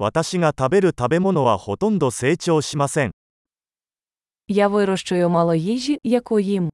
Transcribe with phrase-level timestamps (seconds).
[0.00, 3.10] 私が食べる食べ物はほとんど成長しません。
[4.46, 6.70] Я вирощую мало їжі, яку їм.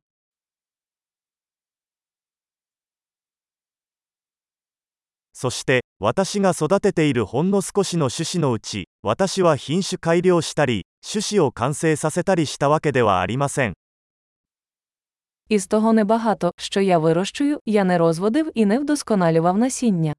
[5.33, 13.73] そして、私が育てているほんの少しの種子のうち、私は品種改良したり、種子を完成させたりしたわけではありません。
[15.49, 20.15] Із того небагато, що я вирощую, я не розводив і не вдосконалював насіння.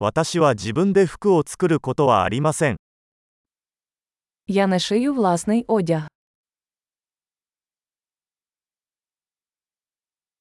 [0.00, 2.76] 私は自分で服を作ることはありません。
[4.46, 6.08] Я не шию власний одяг.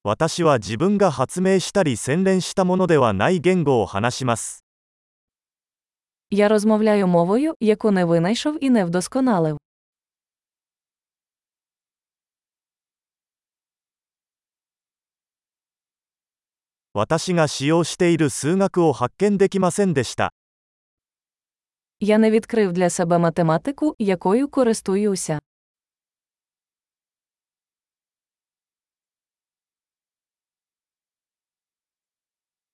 [0.04, 4.66] 私は自分が発明したり洗練したものではない言語を話します。
[6.30, 9.58] Я розмовляю мовою, яку не винайшов і не вдосконалив.
[16.98, 20.32] 私が使用している数学を発見できませんでした。
[22.00, 25.40] Я не відкрив для себе математику, якою користуюся.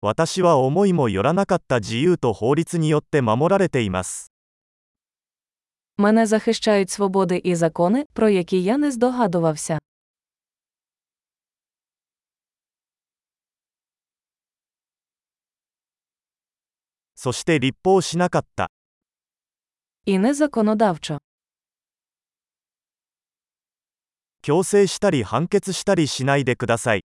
[0.02, 4.32] 私は思いもよらなかった自由と法律によって守られています。
[5.98, 9.80] Мене захищають свободи і закони, про які я не здогадувався.
[17.24, 18.72] そして立法しなかった。
[20.06, 21.20] І не законодавчо.
[24.42, 27.04] 強制したり判決したりしないでください。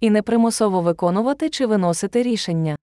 [0.00, 2.76] І не примусово виконувати чи виносити рішення.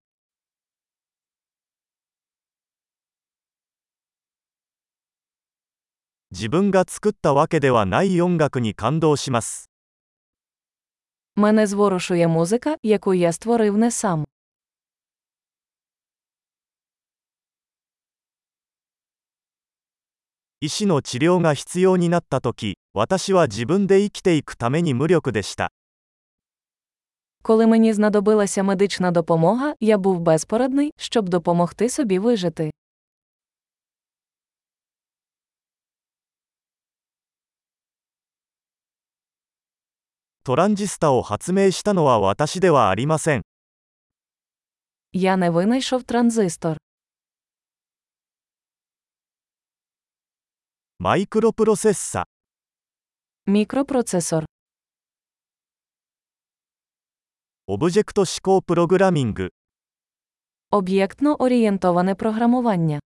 [6.30, 9.70] 自分が作ったわけではない音楽に感動します。
[11.36, 14.26] Мене зворушує музика, яку я створив не сам.
[20.62, 25.70] 医師の治療が必要になったとき、私は自分で生きていくために無力でした。
[27.42, 32.70] Коли мені знадобилася медична допомога, я був безпорадний, щоб допомогти собі вижити.
[40.44, 43.42] トランジスタを発明したのは私ではありません。
[45.12, 46.78] Я не винайшов транзистор.
[51.02, 52.24] マイクロプロセッサ、
[53.48, 54.44] Мікропроцесор.
[57.68, 59.50] オブジェクト思考プログラミング、
[60.72, 63.00] Об'єктно орієнтоване програмування.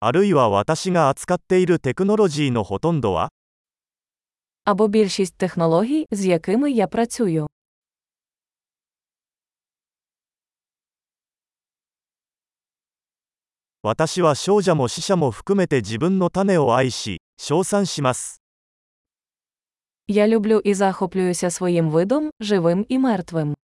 [0.00, 3.30] あるいは私が扱っているテクノロジーのほとんどは
[4.64, 7.48] Або більшість технологій, з якими я працюю.
[13.82, 18.42] 私は少女も死者も含めて自分の種を愛し、称賛します。
[20.08, 23.54] Я люблю і захоплююся своїм видом, живим і мертвим.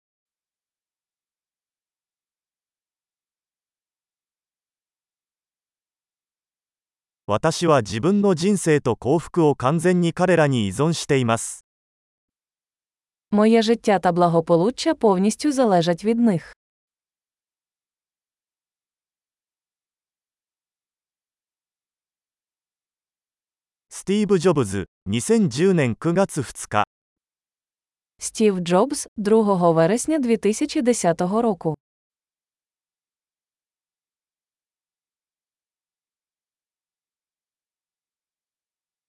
[7.27, 11.65] 私は自分の人生と幸福を完全に彼らに依存しています。
[13.31, 16.55] Моє життя та благополуччя повністю залежать від них.
[24.05, 26.85] スティーブ・ジョブズ、2010年9月2日。
[28.19, 31.75] Стів Джобс, 2 вересня 2010 року.